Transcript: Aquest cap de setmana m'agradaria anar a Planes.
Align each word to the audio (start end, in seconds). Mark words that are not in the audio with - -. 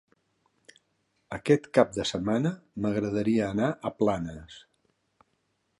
Aquest 1.37 1.67
cap 1.79 1.93
de 1.97 2.07
setmana 2.13 2.53
m'agradaria 2.85 3.47
anar 3.53 3.71
a 3.71 3.93
Planes. 4.01 4.59